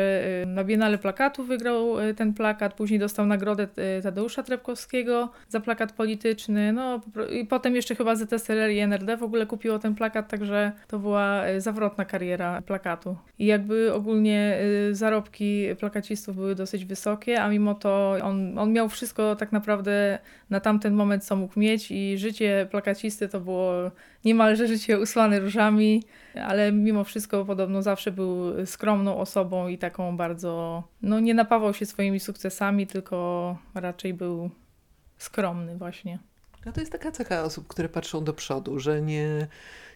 y, 0.43 0.45
na 0.45 0.63
Biennale 0.63 0.97
Plakatu 0.97 1.43
wygrał 1.43 1.99
y, 1.99 2.13
ten 2.13 2.33
plakat, 2.33 2.73
później 2.73 2.99
dostał 2.99 3.25
nagrodę 3.25 3.67
y, 3.99 4.01
Tadeusza 4.03 4.43
Trepkowskiego 4.43 5.29
za 5.49 5.59
plakat 5.59 5.91
polityczny, 5.91 6.73
no 6.73 7.01
i 7.31 7.45
potem 7.45 7.75
jeszcze 7.75 7.95
chyba 7.95 8.15
ZSRR 8.15 8.71
i 8.71 8.79
NRD 8.79 9.17
w 9.17 9.23
ogóle 9.23 9.45
kupiło 9.45 9.79
ten 9.79 9.95
plakat, 9.95 10.27
także 10.27 10.71
to 10.87 10.99
była 10.99 11.43
zawrotna 11.57 12.05
kariera 12.05 12.61
plakatu. 12.61 13.15
I 13.39 13.45
jakby 13.45 13.93
ogólnie 13.93 14.59
zarobki 14.91 15.67
plakacistów 15.79 16.35
były 16.35 16.55
dosyć 16.55 16.85
wysokie, 16.85 17.41
a 17.41 17.49
mimo 17.49 17.73
to 17.75 18.17
on, 18.23 18.59
on 18.59 18.73
miał 18.73 18.89
wszystko 18.89 19.35
tak 19.35 19.51
naprawdę 19.51 20.19
na 20.49 20.59
tamten 20.59 20.93
moment, 20.93 21.23
co 21.23 21.35
mógł 21.35 21.59
mieć 21.59 21.91
i 21.91 22.17
życie 22.17 22.67
plakacisty 22.71 23.29
to 23.29 23.39
było 23.39 23.91
niemalże 24.25 24.67
życie 24.67 24.99
usłane 24.99 25.39
różami, 25.39 26.03
ale 26.43 26.71
mimo 26.71 27.03
wszystko 27.03 27.45
podobno 27.45 27.81
zawsze 27.81 28.11
był 28.11 28.65
skromną 28.65 29.17
osobą 29.17 29.67
i 29.67 29.77
taką 29.77 30.17
bardzo, 30.17 30.83
no 31.01 31.19
nie 31.19 31.33
napawał 31.33 31.73
się 31.73 31.85
swoimi 31.85 32.19
sukcesami, 32.19 32.87
tylko 32.87 33.57
raczej 33.73 34.13
był 34.13 34.49
skromny 35.17 35.77
właśnie. 35.77 36.19
No 36.65 36.71
to 36.71 36.79
jest 36.79 36.91
taka 36.91 37.11
cecha 37.11 37.43
osób, 37.43 37.67
które 37.67 37.89
patrzą 37.89 38.23
do 38.23 38.33
przodu, 38.33 38.79
że 38.79 39.01
nie, 39.01 39.47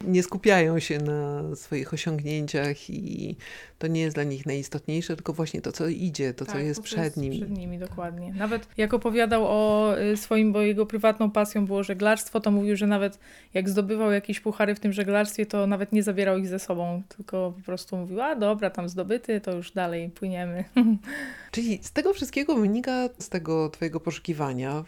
nie 0.01 0.23
skupiają 0.23 0.79
się 0.79 0.97
na 0.97 1.55
swoich 1.55 1.93
osiągnięciach 1.93 2.89
i 2.89 3.35
to 3.79 3.87
nie 3.87 4.01
jest 4.01 4.15
dla 4.15 4.23
nich 4.23 4.45
najistotniejsze, 4.45 5.15
tylko 5.15 5.33
właśnie 5.33 5.61
to, 5.61 5.71
co 5.71 5.87
idzie, 5.87 6.33
to, 6.33 6.45
tak, 6.45 6.55
co 6.55 6.59
jest 6.61 6.81
przed 6.81 7.17
nimi. 7.17 7.37
Przed 7.37 7.57
nimi, 7.57 7.79
dokładnie. 7.79 8.33
Nawet 8.33 8.67
jak 8.77 8.93
opowiadał 8.93 9.43
o 9.45 9.93
y, 9.99 10.17
swoim, 10.17 10.53
bo 10.53 10.61
jego 10.61 10.85
prywatną 10.85 11.31
pasją 11.31 11.65
było 11.65 11.83
żeglarstwo, 11.83 12.39
to 12.39 12.51
mówił, 12.51 12.75
że 12.75 12.87
nawet 12.87 13.19
jak 13.53 13.69
zdobywał 13.69 14.11
jakieś 14.11 14.39
puchary 14.39 14.75
w 14.75 14.79
tym 14.79 14.93
żeglarstwie, 14.93 15.45
to 15.45 15.67
nawet 15.67 15.91
nie 15.91 16.03
zabierał 16.03 16.37
ich 16.37 16.47
ze 16.47 16.59
sobą, 16.59 17.03
tylko 17.07 17.53
po 17.57 17.65
prostu 17.65 17.97
mówił, 17.97 18.21
a 18.21 18.35
dobra, 18.35 18.69
tam 18.69 18.89
zdobyty, 18.89 19.41
to 19.41 19.55
już 19.55 19.71
dalej 19.71 20.09
płyniemy. 20.09 20.63
Czyli 21.51 21.79
z 21.81 21.91
tego 21.91 22.13
wszystkiego 22.13 22.55
wynika, 22.55 23.09
z 23.17 23.29
tego 23.29 23.69
twojego 23.69 23.99
poszukiwania, 23.99 24.83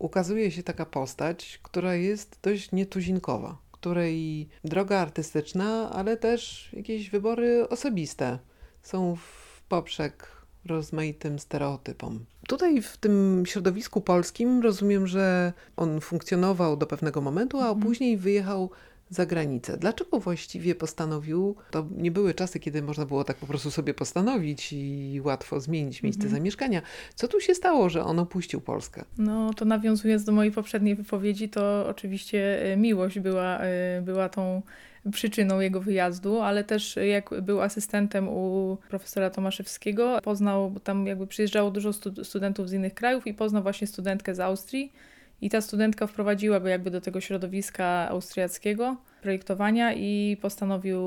ukazuje 0.00 0.50
się 0.50 0.62
taka 0.62 0.86
postać, 0.86 1.60
która 1.62 1.94
jest 1.94 2.38
dość 2.42 2.72
nietuzinkowa, 2.72 3.58
której 3.72 4.48
droga 4.64 4.98
artystyczna, 4.98 5.90
ale 5.92 6.16
też 6.16 6.70
jakieś 6.72 7.10
wybory 7.10 7.68
osobiste 7.68 8.38
są 8.82 9.16
w 9.16 9.62
poprzek 9.68 10.28
rozmaitym 10.66 11.38
stereotypom. 11.38 12.24
Tutaj 12.48 12.82
w 12.82 12.96
tym 12.96 13.44
środowisku 13.46 14.00
polskim 14.00 14.62
rozumiem, 14.62 15.06
że 15.06 15.52
on 15.76 16.00
funkcjonował 16.00 16.76
do 16.76 16.86
pewnego 16.86 17.20
momentu, 17.20 17.58
a 17.58 17.68
mhm. 17.68 17.80
później 17.80 18.16
wyjechał 18.16 18.70
za 19.10 19.26
granicę. 19.26 19.76
Dlaczego 19.76 20.20
właściwie 20.20 20.74
postanowił? 20.74 21.56
To 21.70 21.86
nie 21.96 22.10
były 22.10 22.34
czasy, 22.34 22.60
kiedy 22.60 22.82
można 22.82 23.06
było 23.06 23.24
tak 23.24 23.36
po 23.36 23.46
prostu 23.46 23.70
sobie 23.70 23.94
postanowić 23.94 24.72
i 24.72 25.20
łatwo 25.24 25.60
zmienić 25.60 26.02
miejsce 26.02 26.22
mhm. 26.22 26.38
zamieszkania. 26.40 26.82
Co 27.14 27.28
tu 27.28 27.40
się 27.40 27.54
stało, 27.54 27.88
że 27.88 28.04
on 28.04 28.18
opuścił 28.18 28.60
Polskę? 28.60 29.04
No 29.18 29.54
to 29.54 29.64
nawiązując 29.64 30.24
do 30.24 30.32
mojej 30.32 30.52
poprzedniej 30.52 30.94
wypowiedzi, 30.94 31.48
to 31.48 31.86
oczywiście 31.88 32.72
e, 32.72 32.76
miłość 32.76 33.18
była, 33.18 33.58
e, 33.58 34.02
była 34.02 34.28
tą 34.28 34.62
przyczyną 35.12 35.60
jego 35.60 35.80
wyjazdu, 35.80 36.40
ale 36.40 36.64
też 36.64 36.98
jak 37.10 37.42
był 37.42 37.60
asystentem 37.60 38.28
u 38.28 38.76
profesora 38.88 39.30
Tomaszewskiego, 39.30 40.18
poznał, 40.22 40.74
tam 40.84 41.06
jakby 41.06 41.26
przyjeżdżało 41.26 41.70
dużo 41.70 41.92
studentów 42.22 42.68
z 42.68 42.72
innych 42.72 42.94
krajów 42.94 43.26
i 43.26 43.34
poznał 43.34 43.62
właśnie 43.62 43.86
studentkę 43.86 44.34
z 44.34 44.40
Austrii, 44.40 44.92
i 45.42 45.50
ta 45.50 45.60
studentka 45.60 46.06
wprowadziła 46.06 46.60
go 46.60 46.68
jakby 46.68 46.90
do 46.90 47.00
tego 47.00 47.20
środowiska 47.20 48.08
austriackiego 48.08 48.96
projektowania 49.22 49.94
i 49.94 50.36
postanowił 50.42 51.00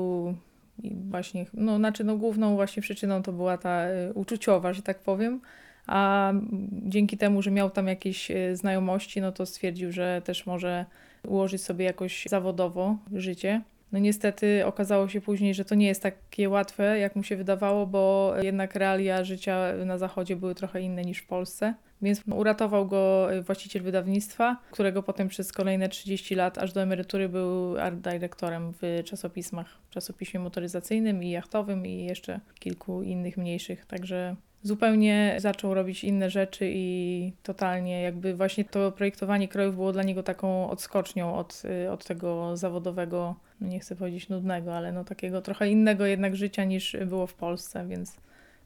i 0.82 0.96
właśnie, 1.10 1.46
no 1.54 1.76
znaczy 1.76 2.04
no 2.04 2.16
główną 2.16 2.54
właśnie 2.54 2.82
przyczyną 2.82 3.22
to 3.22 3.32
była 3.32 3.58
ta 3.58 3.88
y, 3.88 4.12
uczuciowa, 4.14 4.72
że 4.72 4.82
tak 4.82 4.98
powiem, 4.98 5.40
a 5.86 6.32
dzięki 6.72 7.18
temu, 7.18 7.42
że 7.42 7.50
miał 7.50 7.70
tam 7.70 7.86
jakieś 7.86 8.30
y, 8.30 8.56
znajomości, 8.56 9.20
no 9.20 9.32
to 9.32 9.46
stwierdził, 9.46 9.92
że 9.92 10.22
też 10.24 10.46
może 10.46 10.84
ułożyć 11.28 11.62
sobie 11.62 11.84
jakoś 11.84 12.26
zawodowo 12.26 12.96
życie. 13.12 13.62
No 13.92 13.98
niestety 13.98 14.66
okazało 14.66 15.08
się 15.08 15.20
później, 15.20 15.54
że 15.54 15.64
to 15.64 15.74
nie 15.74 15.86
jest 15.86 16.02
takie 16.02 16.48
łatwe, 16.48 16.98
jak 16.98 17.16
mu 17.16 17.22
się 17.22 17.36
wydawało, 17.36 17.86
bo 17.86 18.34
jednak 18.42 18.74
realia 18.74 19.24
życia 19.24 19.72
na 19.86 19.98
zachodzie 19.98 20.36
były 20.36 20.54
trochę 20.54 20.80
inne 20.80 21.02
niż 21.02 21.18
w 21.18 21.26
Polsce. 21.26 21.74
Więc 22.04 22.22
uratował 22.34 22.86
go 22.86 23.34
y, 23.34 23.42
właściciel 23.42 23.82
wydawnictwa, 23.82 24.56
którego 24.70 25.02
potem 25.02 25.28
przez 25.28 25.52
kolejne 25.52 25.88
30 25.88 26.34
lat, 26.34 26.58
aż 26.58 26.72
do 26.72 26.82
emerytury, 26.82 27.28
był 27.28 27.78
art 27.78 27.96
dyrektorem 27.96 28.72
w 28.82 29.02
czasopismach, 29.04 29.78
w 29.88 29.90
czasopiśmie 29.90 30.40
motoryzacyjnym 30.40 31.22
i 31.22 31.30
jachtowym 31.30 31.86
i 31.86 32.04
jeszcze 32.04 32.40
kilku 32.58 33.02
innych 33.02 33.36
mniejszych. 33.36 33.86
Także 33.86 34.36
zupełnie 34.62 35.36
zaczął 35.38 35.74
robić 35.74 36.04
inne 36.04 36.30
rzeczy 36.30 36.70
i 36.74 37.32
totalnie 37.42 38.02
jakby 38.02 38.34
właśnie 38.34 38.64
to 38.64 38.92
projektowanie 38.92 39.48
krojów 39.48 39.74
było 39.74 39.92
dla 39.92 40.02
niego 40.02 40.22
taką 40.22 40.70
odskocznią 40.70 41.34
od, 41.34 41.62
y, 41.84 41.90
od 41.90 42.04
tego 42.04 42.56
zawodowego, 42.56 43.34
no 43.60 43.68
nie 43.68 43.80
chcę 43.80 43.96
powiedzieć 43.96 44.28
nudnego, 44.28 44.76
ale 44.76 44.92
no 44.92 45.04
takiego 45.04 45.42
trochę 45.42 45.70
innego 45.70 46.06
jednak 46.06 46.36
życia 46.36 46.64
niż 46.64 46.96
było 47.06 47.26
w 47.26 47.34
Polsce, 47.34 47.86
więc 47.88 48.16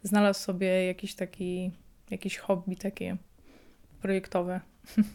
znalazł 0.02 0.40
sobie 0.40 0.87
jakiś 0.87 1.14
taki, 1.14 1.71
jakiś 2.11 2.38
hobby 2.38 2.76
takie 2.76 3.16
projektowe. 4.02 4.61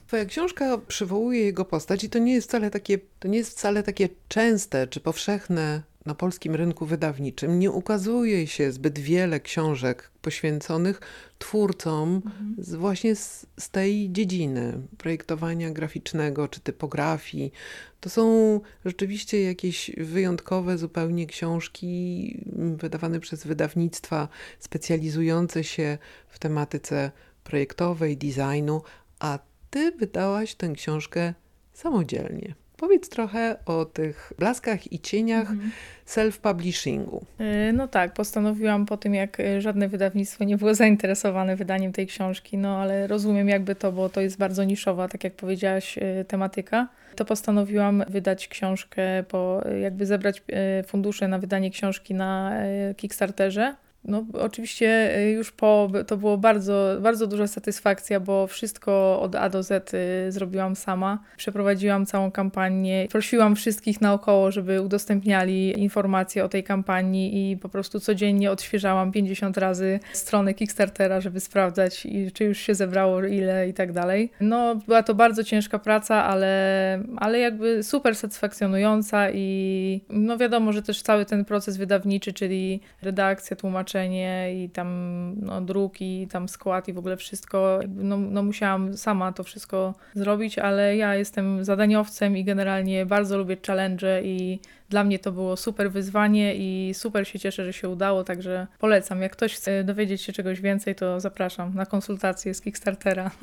Twoja 0.08 0.25
książka 0.25 0.78
przywołuje 0.78 1.42
jego 1.42 1.66
postać 1.66 2.04
i 2.04 2.10
to 2.10 2.20
nie 2.20 2.34
jest 2.34 2.48
wcale 2.48 2.72
takie, 2.72 3.00
to 3.20 3.28
nie 3.28 3.38
jest 3.38 3.52
wcale 3.52 3.84
takie 3.84 4.10
częste 4.28 4.88
czy 4.88 5.00
powszechne 5.00 5.84
na 6.06 6.16
polskim 6.16 6.56
rynku 6.56 6.86
wydawniczym. 6.86 7.60
Nie 7.60 7.72
ukazuje 7.72 8.48
się 8.48 8.72
zbyt 8.72 9.00
wiele 9.00 9.40
książek 9.40 10.12
poświęconych 10.22 11.02
twórcom 11.40 12.22
mhm. 12.25 12.56
z, 12.58 12.75
właśnie 12.75 13.16
z, 13.16 13.46
z 13.60 13.70
tej 13.70 14.12
dziedziny 14.12 14.80
projektowania 14.98 15.72
graficznego 15.72 16.48
czy 16.48 16.60
typografii. 16.60 17.52
To 18.00 18.10
są 18.10 18.60
rzeczywiście 18.86 19.44
jakieś 19.44 19.92
wyjątkowe 19.98 20.78
zupełnie 20.78 21.28
książki 21.28 22.38
wydawane 22.56 23.20
przez 23.20 23.48
wydawnictwa 23.48 24.28
specjalizujące 24.60 25.63
się 25.63 25.98
w 26.28 26.40
tematyce 26.40 27.12
projektowej, 27.43 28.17
designu, 28.17 28.81
a 29.19 29.39
ty 29.69 29.91
wydałaś 29.91 30.55
tę 30.55 30.69
książkę 30.69 31.33
samodzielnie. 31.73 32.55
Powiedz 32.77 33.09
trochę 33.09 33.55
o 33.65 33.85
tych 33.85 34.33
blaskach 34.39 34.91
i 34.91 35.00
cieniach 35.00 35.51
mhm. 35.51 35.71
self-publishingu. 36.07 37.21
E, 37.39 37.73
no 37.73 37.88
tak, 37.88 38.13
postanowiłam 38.13 38.85
po 38.85 38.97
tym, 38.97 39.13
jak 39.13 39.39
e, 39.39 39.62
żadne 39.62 39.88
wydawnictwo 39.88 40.43
nie 40.43 40.57
było 40.57 40.75
zainteresowane 40.75 41.55
wydaniem 41.55 41.91
tej 41.91 42.07
książki, 42.07 42.57
no 42.57 42.77
ale 42.77 43.07
rozumiem 43.07 43.50
jakby 43.50 43.75
to, 43.75 43.91
bo 43.91 44.09
to 44.09 44.21
jest 44.21 44.38
bardzo 44.38 44.63
niszowa, 44.63 45.07
tak 45.07 45.23
jak 45.23 45.33
powiedziałaś, 45.33 45.97
e, 45.97 46.25
tematyka. 46.25 46.88
To 47.15 47.25
postanowiłam 47.25 48.03
wydać 48.09 48.47
książkę, 48.47 49.23
po, 49.27 49.62
jakby 49.81 50.05
zebrać 50.05 50.43
fundusze 50.88 51.27
na 51.27 51.39
wydanie 51.39 51.71
książki 51.71 52.13
na 52.13 52.53
Kickstarterze 52.97 53.75
no, 54.05 54.25
oczywiście 54.33 55.17
y, 55.17 55.31
już 55.31 55.51
po, 55.51 55.89
to 56.07 56.17
było 56.17 56.38
bardzo, 56.38 56.98
bardzo 57.01 57.27
duża 57.27 57.48
satysfakcja, 57.48 58.19
bo 58.19 58.48
wszystko 58.48 59.22
od 59.22 59.36
A 59.36 59.50
do 59.50 59.63
Z 59.63 59.93
y, 59.93 60.31
zrobiłam 60.31 60.75
sama. 60.75 61.19
Przeprowadziłam 61.38 62.05
całą 62.05 62.31
kampanię, 62.31 63.07
prosiłam 63.12 63.55
wszystkich 63.55 64.01
naokoło, 64.01 64.51
żeby 64.51 64.81
udostępniali 64.81 65.79
informacje 65.79 66.45
o 66.45 66.50
tej 66.50 66.63
kampanii 66.63 67.51
i 67.51 67.57
po 67.57 67.69
prostu 67.69 68.00
codziennie 68.00 68.51
odświeżałam 68.51 69.12
50 69.12 69.57
razy 69.57 70.00
stronę 70.13 70.53
Kickstartera, 70.53 71.22
żeby 71.22 71.39
sprawdzać, 71.39 72.07
czy 72.33 72.43
już 72.43 72.57
się 72.57 72.75
zebrało, 72.75 73.24
ile 73.24 73.69
i 73.69 73.74
tak 73.74 73.91
dalej. 73.91 74.31
No, 74.41 74.75
była 74.75 75.03
to 75.03 75.15
bardzo 75.15 75.43
ciężka 75.43 75.79
praca, 75.79 76.24
ale, 76.24 77.03
ale 77.17 77.39
jakby 77.39 77.83
super 77.83 78.15
satysfakcjonująca 78.15 79.31
i 79.31 80.01
no 80.10 80.38
wiadomo, 80.38 80.72
że 80.74 80.81
też 80.81 81.01
cały 81.01 81.25
ten 81.25 81.45
proces 81.45 81.77
wydawniczy, 81.77 82.33
czyli 82.33 82.79
redakcja, 83.01 83.55
tłumaczenie, 83.55 83.92
tłumaczenie 83.93 84.63
i 84.63 84.69
tam 84.69 85.35
no, 85.41 85.62
druk 85.62 86.01
i 86.01 86.27
tam 86.31 86.50
skład 86.50 86.88
i 86.88 86.93
w 86.93 86.97
ogóle 86.97 87.17
wszystko. 87.17 87.79
No, 87.88 88.17
no 88.17 88.43
musiałam 88.43 88.97
sama 88.97 89.31
to 89.31 89.43
wszystko 89.43 89.93
zrobić, 90.13 90.59
ale 90.59 90.97
ja 90.97 91.15
jestem 91.15 91.65
zadaniowcem 91.65 92.38
i 92.38 92.43
generalnie 92.43 93.05
bardzo 93.05 93.38
lubię 93.38 93.57
challenge 93.67 94.21
i 94.23 94.59
dla 94.89 95.03
mnie 95.03 95.19
to 95.19 95.31
było 95.31 95.57
super 95.57 95.91
wyzwanie 95.91 96.55
i 96.55 96.93
super 96.93 97.27
się 97.27 97.39
cieszę, 97.39 97.65
że 97.65 97.73
się 97.73 97.89
udało, 97.89 98.23
także 98.23 98.67
polecam. 98.79 99.21
Jak 99.21 99.31
ktoś 99.31 99.55
chce 99.55 99.83
dowiedzieć 99.83 100.21
się 100.21 100.33
czegoś 100.33 100.62
więcej, 100.62 100.95
to 100.95 101.19
zapraszam 101.19 101.75
na 101.75 101.85
konsultacje 101.85 102.53
z 102.53 102.62
Kickstartera. 102.62 103.31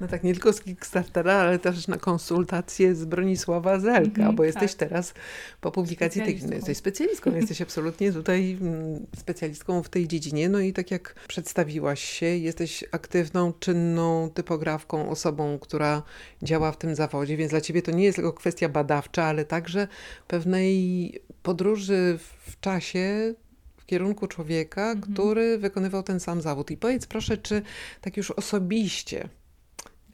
No 0.00 0.08
tak, 0.08 0.24
nie 0.24 0.32
tylko 0.32 0.52
z 0.52 0.60
Kickstartera, 0.60 1.34
ale 1.34 1.58
też 1.58 1.88
na 1.88 1.96
konsultacje 1.96 2.94
z 2.94 3.04
Bronisława 3.04 3.78
Zelka, 3.78 4.22
mm, 4.22 4.36
bo 4.36 4.44
jesteś 4.44 4.74
tak. 4.74 4.88
teraz 4.88 5.14
po 5.60 5.70
publikacji 5.70 6.22
tej, 6.22 6.40
no, 6.46 6.54
jesteś 6.54 6.76
specjalistką, 6.76 7.34
jesteś 7.36 7.62
absolutnie 7.62 8.12
tutaj 8.12 8.58
mm, 8.60 9.06
specjalistką 9.16 9.82
w 9.82 9.88
tej 9.88 10.08
dziedzinie. 10.08 10.48
No 10.48 10.60
i 10.60 10.72
tak 10.72 10.90
jak 10.90 11.14
przedstawiłaś 11.28 12.04
się, 12.04 12.26
jesteś 12.26 12.84
aktywną, 12.92 13.52
czynną 13.52 14.30
typografką, 14.34 15.10
osobą, 15.10 15.58
która 15.58 16.02
działa 16.42 16.72
w 16.72 16.78
tym 16.78 16.94
zawodzie, 16.94 17.36
więc 17.36 17.50
dla 17.50 17.60
ciebie 17.60 17.82
to 17.82 17.90
nie 17.90 18.04
jest 18.04 18.16
tylko 18.16 18.32
kwestia 18.32 18.68
badawcza, 18.68 19.24
ale 19.24 19.44
także 19.44 19.88
pewnej 20.28 21.12
podróży 21.42 22.18
w 22.46 22.60
czasie 22.60 23.34
w 23.76 23.86
kierunku 23.86 24.26
człowieka, 24.26 24.90
mhm. 24.90 25.14
który 25.14 25.58
wykonywał 25.58 26.02
ten 26.02 26.20
sam 26.20 26.40
zawód. 26.40 26.70
I 26.70 26.76
powiedz 26.76 27.06
proszę, 27.06 27.36
czy 27.36 27.62
tak 28.00 28.16
już 28.16 28.30
osobiście, 28.30 29.28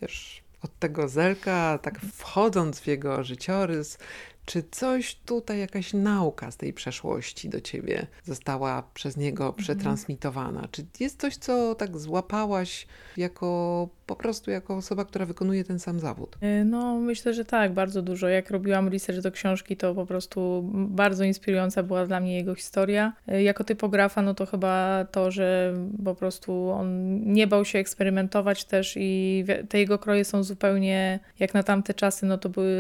wiesz, 0.03 0.43
od 0.63 0.79
tego 0.79 1.09
zelka, 1.09 1.79
tak 1.83 2.01
wchodząc 2.01 2.81
w 2.81 2.87
jego 2.87 3.25
życiorys, 3.25 3.99
czy 4.47 4.63
coś 4.71 5.15
tutaj, 5.15 5.59
jakaś 5.59 5.93
nauka 5.93 6.51
z 6.51 6.57
tej 6.57 6.73
przeszłości 6.73 7.49
do 7.49 7.61
ciebie 7.61 8.07
została 8.25 8.83
przez 8.95 9.17
niego 9.17 9.45
mhm. 9.47 9.65
przetransmitowana? 9.65 10.69
Czy 10.71 10.87
jest 11.01 11.21
coś, 11.21 11.37
co 11.37 11.75
tak 11.75 11.99
złapałaś 11.99 12.87
jako 13.17 13.89
po 14.07 14.17
prostu 14.17 14.51
jako 14.51 14.77
osoba, 14.77 15.05
która 15.05 15.27
wykonuje 15.27 15.65
ten 15.65 15.79
sam 15.79 16.01
zawód? 16.01 16.37
E, 16.41 16.65
no, 16.65 17.01
myślę, 17.01 17.35
że 17.35 17.45
tak, 17.45 17.73
bardzo 17.73 18.03
dużo. 18.03 18.29
Jak 18.29 18.51
robiłam 18.51 18.89
research 18.89 19.23
do 19.23 19.33
książki, 19.33 19.77
to 19.77 19.95
po 19.95 20.07
prostu 20.07 20.71
bardzo 20.73 21.25
inspirująca 21.25 21.83
była 21.83 22.07
dla 22.07 22.21
mnie 22.21 22.37
jego 22.37 22.55
historia. 22.55 23.13
E, 23.29 23.43
jako 23.43 23.65
typografa, 23.65 24.23
no 24.23 24.35
to 24.35 24.47
chyba 24.47 25.05
to, 25.11 25.31
że 25.31 25.75
po 26.05 26.15
prostu 26.15 26.71
on 26.71 27.21
nie 27.33 27.47
bał 27.47 27.65
się 27.65 27.79
eksperymentować 27.79 28.65
też 28.65 28.95
i 28.97 29.45
te 29.69 29.79
jego 29.79 29.99
kroje 29.99 30.25
są 30.25 30.43
zupełnie, 30.43 31.21
jak 31.39 31.55
na 31.55 31.63
tamte 31.63 31.95
czasy, 31.95 32.27
no 32.27 32.39
to 32.39 32.49
były 32.49 32.77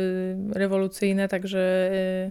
rewolucyjne, 0.52 1.28
także 1.28 1.55
e, 1.60 2.30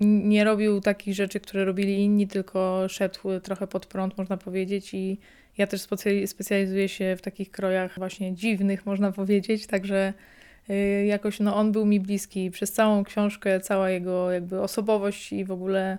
nie 0.00 0.44
robił 0.44 0.80
takich 0.80 1.14
rzeczy, 1.14 1.40
które 1.40 1.64
robili 1.64 1.98
inni, 1.98 2.26
tylko 2.26 2.88
szedł 2.88 3.40
trochę 3.42 3.66
pod 3.66 3.86
prąd, 3.86 4.18
można 4.18 4.36
powiedzieć, 4.36 4.94
i 4.94 5.18
ja 5.58 5.66
też 5.66 5.86
specjalizuję 6.26 6.88
się 6.88 7.16
w 7.16 7.22
takich 7.22 7.50
krojach 7.50 7.98
właśnie 7.98 8.34
dziwnych, 8.34 8.86
można 8.86 9.12
powiedzieć, 9.12 9.66
także 9.66 10.12
y, 10.70 11.04
jakoś 11.06 11.40
no, 11.40 11.56
on 11.56 11.72
był 11.72 11.86
mi 11.86 12.00
bliski 12.00 12.50
przez 12.50 12.72
całą 12.72 13.04
książkę, 13.04 13.60
cała 13.60 13.90
jego 13.90 14.32
jakby 14.32 14.60
osobowość 14.60 15.32
i 15.32 15.44
w 15.44 15.52
ogóle, 15.52 15.98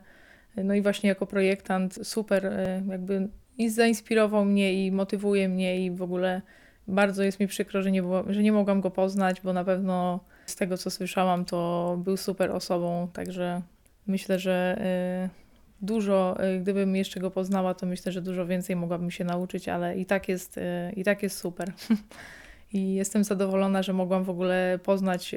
no 0.56 0.74
i 0.74 0.82
właśnie 0.82 1.10
jako 1.10 1.25
projektant 1.25 2.08
super 2.08 2.46
y, 2.46 2.84
jakby 2.90 3.28
i 3.58 3.70
zainspirował 3.70 4.46
mnie 4.46 4.86
i 4.86 4.92
motywuje 4.92 5.50
mnie 5.50 5.86
i 5.86 5.92
w 5.92 6.02
ogóle 6.02 6.42
bardzo 6.88 7.24
jest 7.24 7.40
mi 7.40 7.48
przykro, 7.48 7.82
że 7.82 7.92
nie, 7.92 8.02
było, 8.02 8.24
że 8.34 8.44
nie 8.44 8.52
mogłam 8.52 8.82
go 8.82 8.92
poznać, 8.92 9.42
bo 9.42 9.54
na 9.54 9.64
pewno 9.64 10.20
z 10.46 10.56
tego 10.56 10.78
co 10.78 10.92
słyszałam, 10.92 11.46
to 11.46 12.00
był 12.04 12.18
super 12.18 12.52
osobą, 12.52 13.08
także 13.14 13.62
myślę, 14.08 14.40
że 14.40 14.78
y, 15.25 15.86
dużo, 15.86 16.38
y, 16.56 16.60
gdybym 16.60 16.96
jeszcze 16.96 17.20
go 17.20 17.32
poznała, 17.32 17.74
to 17.74 17.86
myślę, 17.86 18.12
że 18.12 18.22
dużo 18.22 18.46
więcej 18.46 18.75
mogłabym 18.75 19.12
się 19.12 19.24
nauczyć, 19.24 19.70
ale 19.70 19.98
i 19.98 20.06
tak 20.06 20.30
jest, 20.30 20.58
y, 20.58 20.62
i 20.96 21.04
tak 21.04 21.24
jest 21.24 21.38
super. 21.38 21.74
I 22.74 22.94
jestem 22.94 23.24
zadowolona, 23.24 23.84
że 23.84 23.94
mogłam 23.94 24.24
w 24.24 24.30
ogóle 24.30 24.80
poznać 24.84 25.36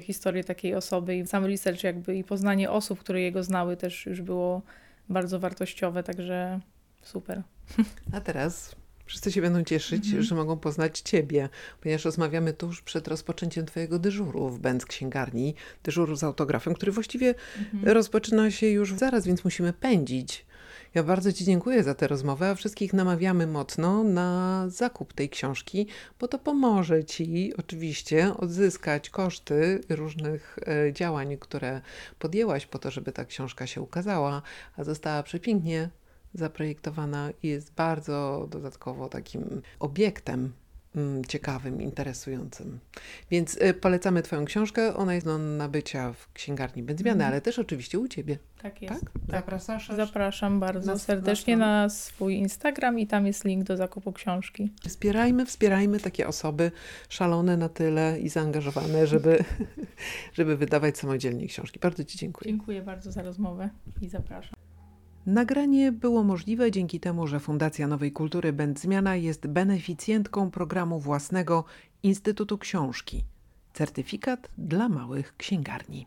historię 0.00 0.44
takiej 0.44 0.74
osoby 0.74 1.16
i 1.16 1.26
sam 1.26 1.46
research 1.46 1.84
jakby 1.84 2.16
i 2.16 2.24
poznanie 2.24 2.70
osób, 2.70 2.98
które 2.98 3.20
jego 3.20 3.42
znały 3.42 3.76
też 3.76 4.06
już 4.06 4.22
było 4.22 4.62
bardzo 5.08 5.38
wartościowe, 5.38 6.02
także 6.02 6.60
super. 7.02 7.42
A 8.12 8.20
teraz 8.20 8.76
Wszyscy 9.06 9.32
się 9.32 9.40
będą 9.40 9.64
cieszyć, 9.64 10.04
mhm. 10.06 10.22
że 10.22 10.34
mogą 10.34 10.58
poznać 10.58 11.00
Ciebie, 11.00 11.48
ponieważ 11.80 12.04
rozmawiamy 12.04 12.52
tuż 12.52 12.82
przed 12.82 13.08
rozpoczęciem 13.08 13.66
Twojego 13.66 13.98
dyżuru 13.98 14.48
w 14.48 14.58
Benz 14.58 14.86
Księgarni, 14.86 15.54
dyżuru 15.82 16.16
z 16.16 16.24
autografem, 16.24 16.74
który 16.74 16.92
właściwie 16.92 17.34
mhm. 17.58 17.94
rozpoczyna 17.94 18.50
się 18.50 18.66
już 18.66 18.94
zaraz, 18.94 19.26
więc 19.26 19.44
musimy 19.44 19.72
pędzić. 19.72 20.46
Ja 20.94 21.02
bardzo 21.02 21.32
Ci 21.32 21.44
dziękuję 21.44 21.82
za 21.82 21.94
tę 21.94 22.08
rozmowę, 22.08 22.50
a 22.50 22.54
wszystkich 22.54 22.92
namawiamy 22.92 23.46
mocno 23.46 24.04
na 24.04 24.64
zakup 24.68 25.12
tej 25.12 25.28
książki, 25.28 25.86
bo 26.20 26.28
to 26.28 26.38
pomoże 26.38 27.04
Ci 27.04 27.52
oczywiście 27.58 28.36
odzyskać 28.36 29.10
koszty 29.10 29.80
różnych 29.88 30.58
e, 30.66 30.92
działań, 30.92 31.36
które 31.40 31.80
podjęłaś 32.18 32.66
po 32.66 32.78
to, 32.78 32.90
żeby 32.90 33.12
ta 33.12 33.24
książka 33.24 33.66
się 33.66 33.80
ukazała, 33.80 34.42
a 34.76 34.84
została 34.84 35.22
przepięknie 35.22 35.88
zaprojektowana 36.34 37.30
i 37.42 37.48
jest 37.48 37.74
bardzo 37.74 38.48
dodatkowo 38.50 39.08
takim 39.08 39.62
obiektem 39.78 40.52
mm, 40.96 41.24
ciekawym, 41.24 41.82
interesującym. 41.82 42.78
Więc 43.30 43.56
y, 43.56 43.74
polecamy 43.74 44.22
Twoją 44.22 44.44
książkę. 44.44 44.96
Ona 44.96 45.14
jest 45.14 45.26
do 45.26 45.38
nabycia 45.38 46.12
w 46.12 46.32
księgarni 46.32 46.82
Będzmiany, 46.82 47.24
mm. 47.24 47.32
ale 47.32 47.40
też 47.40 47.58
oczywiście 47.58 47.98
u 47.98 48.08
Ciebie. 48.08 48.38
Tak 48.62 48.82
jest. 48.82 49.00
Tak? 49.00 49.10
Zapraszasz? 49.28 49.88
Zapraszam 49.88 50.60
bardzo 50.60 50.98
serdecznie 50.98 51.56
na 51.56 51.88
swój 51.88 52.34
Instagram 52.34 52.98
i 52.98 53.06
tam 53.06 53.26
jest 53.26 53.44
link 53.44 53.64
do 53.64 53.76
zakupu 53.76 54.12
książki. 54.12 54.72
Wspierajmy, 54.88 55.46
wspierajmy 55.46 56.00
takie 56.00 56.28
osoby 56.28 56.70
szalone 57.08 57.56
na 57.56 57.68
tyle 57.68 58.20
i 58.20 58.28
zaangażowane, 58.28 59.06
żeby, 59.06 59.44
żeby 60.38 60.56
wydawać 60.56 60.98
samodzielnie 60.98 61.46
książki. 61.46 61.80
Bardzo 61.80 62.04
Ci 62.04 62.18
dziękuję. 62.18 62.50
Dziękuję 62.50 62.82
bardzo 62.82 63.12
za 63.12 63.22
rozmowę 63.22 63.70
i 64.00 64.08
zapraszam. 64.08 64.61
Nagranie 65.26 65.92
było 65.92 66.24
możliwe 66.24 66.70
dzięki 66.70 67.00
temu, 67.00 67.26
że 67.26 67.40
Fundacja 67.40 67.86
Nowej 67.86 68.12
Kultury 68.12 68.52
Będzmiana 68.52 69.16
jest 69.16 69.46
beneficjentką 69.46 70.50
programu 70.50 71.00
własnego 71.00 71.64
Instytutu 72.02 72.58
Książki. 72.58 73.24
Certyfikat 73.72 74.48
dla 74.58 74.88
małych 74.88 75.36
księgarni. 75.36 76.06